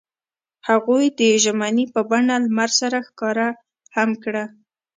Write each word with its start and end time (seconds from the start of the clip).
هغوی 0.69 1.05
د 1.19 1.21
ژمنې 1.43 1.85
په 1.93 2.01
بڼه 2.09 2.35
لمر 2.45 2.69
سره 2.81 2.97
ښکاره 3.07 3.49
هم 3.95 4.09
کړه. 4.23 4.43